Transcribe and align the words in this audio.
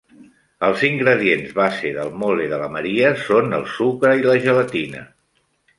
Els 0.67 0.85
ingredients 0.87 1.51
base 1.59 1.93
del 1.99 2.11
mole 2.23 2.49
de 2.55 2.59
la 2.65 2.73
Maria 2.79 3.15
són 3.29 3.55
el 3.61 3.71
sucre 3.79 4.19
i 4.23 4.29
la 4.31 4.39
gelatina. 4.49 5.11